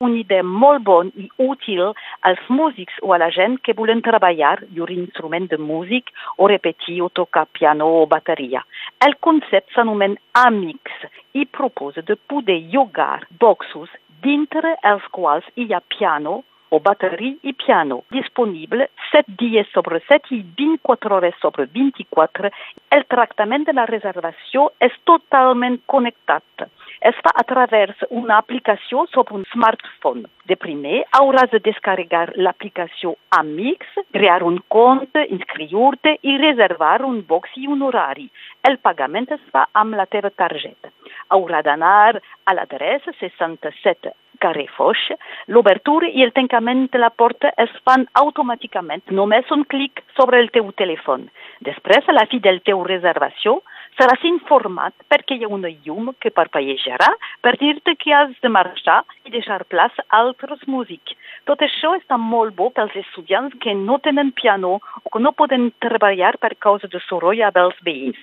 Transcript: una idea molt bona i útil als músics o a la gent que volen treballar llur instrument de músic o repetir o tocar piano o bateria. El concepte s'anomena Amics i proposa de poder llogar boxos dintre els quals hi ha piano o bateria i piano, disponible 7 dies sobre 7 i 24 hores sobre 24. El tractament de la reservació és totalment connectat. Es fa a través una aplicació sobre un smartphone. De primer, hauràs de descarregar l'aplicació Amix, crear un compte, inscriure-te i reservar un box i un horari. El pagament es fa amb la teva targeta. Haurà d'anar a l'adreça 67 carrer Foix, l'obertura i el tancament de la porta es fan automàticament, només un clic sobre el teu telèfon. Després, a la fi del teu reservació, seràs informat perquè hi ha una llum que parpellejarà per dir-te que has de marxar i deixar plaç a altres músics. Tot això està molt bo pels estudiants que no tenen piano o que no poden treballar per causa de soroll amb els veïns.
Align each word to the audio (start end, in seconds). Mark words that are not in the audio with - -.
una 0.00 0.18
idea 0.18 0.42
molt 0.42 0.84
bona 0.86 1.10
i 1.16 1.28
útil 1.42 1.82
als 2.28 2.42
músics 2.48 2.98
o 3.02 3.12
a 3.14 3.18
la 3.22 3.30
gent 3.34 3.58
que 3.64 3.74
volen 3.80 4.02
treballar 4.06 4.56
llur 4.74 4.90
instrument 4.94 5.48
de 5.50 5.58
músic 5.58 6.12
o 6.36 6.48
repetir 6.48 7.00
o 7.02 7.08
tocar 7.08 7.46
piano 7.58 7.88
o 8.00 8.06
bateria. 8.06 8.64
El 9.06 9.16
concepte 9.16 9.74
s'anomena 9.74 10.20
Amics 10.32 11.08
i 11.34 11.46
proposa 11.46 12.02
de 12.02 12.16
poder 12.16 12.60
llogar 12.74 13.26
boxos 13.40 13.90
dintre 14.22 14.76
els 14.82 15.04
quals 15.10 15.46
hi 15.56 15.72
ha 15.72 15.80
piano 15.80 16.42
o 16.70 16.80
bateria 16.80 17.36
i 17.42 17.54
piano, 17.56 18.02
disponible 18.12 18.90
7 19.10 19.36
dies 19.40 19.68
sobre 19.72 20.02
7 20.06 20.34
i 20.36 20.42
24 20.56 21.16
hores 21.16 21.34
sobre 21.40 21.66
24. 21.66 22.50
El 22.90 23.06
tractament 23.08 23.64
de 23.64 23.72
la 23.72 23.86
reservació 23.88 24.68
és 24.84 24.92
totalment 25.08 25.80
connectat. 25.86 26.68
Es 27.00 27.14
fa 27.22 27.30
a 27.34 27.44
través 27.46 27.94
una 28.10 28.38
aplicació 28.38 29.06
sobre 29.12 29.34
un 29.34 29.44
smartphone. 29.52 30.26
De 30.50 30.56
primer, 30.56 31.04
hauràs 31.14 31.52
de 31.52 31.60
descarregar 31.62 32.32
l'aplicació 32.36 33.14
Amix, 33.38 33.86
crear 34.12 34.42
un 34.42 34.58
compte, 34.68 35.22
inscriure-te 35.30 36.16
i 36.22 36.38
reservar 36.42 37.04
un 37.06 37.20
box 37.28 37.54
i 37.56 37.68
un 37.70 37.84
horari. 37.86 38.26
El 38.66 38.80
pagament 38.82 39.30
es 39.38 39.44
fa 39.52 39.68
amb 39.72 39.94
la 39.94 40.08
teva 40.10 40.30
targeta. 40.30 40.90
Haurà 41.30 41.62
d'anar 41.62 42.18
a 42.18 42.56
l'adreça 42.56 43.14
67 43.20 44.14
carrer 44.38 44.68
Foix, 44.76 45.00
l'obertura 45.50 46.08
i 46.08 46.22
el 46.22 46.32
tancament 46.36 46.86
de 46.92 47.00
la 47.02 47.10
porta 47.10 47.50
es 47.58 47.72
fan 47.86 48.06
automàticament, 48.20 49.02
només 49.10 49.50
un 49.54 49.64
clic 49.72 50.02
sobre 50.16 50.40
el 50.42 50.50
teu 50.54 50.70
telèfon. 50.78 51.26
Després, 51.66 52.06
a 52.06 52.14
la 52.14 52.26
fi 52.30 52.40
del 52.44 52.62
teu 52.66 52.84
reservació, 52.86 53.58
seràs 53.98 54.22
informat 54.30 54.94
perquè 55.10 55.36
hi 55.36 55.44
ha 55.44 55.50
una 55.58 55.70
llum 55.84 56.12
que 56.22 56.30
parpellejarà 56.38 57.08
per 57.42 57.56
dir-te 57.62 57.96
que 57.98 58.14
has 58.14 58.32
de 58.44 58.50
marxar 58.54 59.00
i 59.26 59.34
deixar 59.34 59.64
plaç 59.74 59.98
a 60.04 60.06
altres 60.20 60.62
músics. 60.70 61.16
Tot 61.50 61.62
això 61.66 61.94
està 61.98 62.18
molt 62.22 62.54
bo 62.54 62.70
pels 62.78 62.94
estudiants 63.02 63.58
que 63.62 63.74
no 63.74 63.98
tenen 64.04 64.30
piano 64.40 64.78
o 65.02 65.06
que 65.10 65.22
no 65.22 65.34
poden 65.42 65.70
treballar 65.82 66.36
per 66.38 66.54
causa 66.66 66.90
de 66.92 67.02
soroll 67.08 67.42
amb 67.50 67.62
els 67.64 67.78
veïns. 67.84 68.18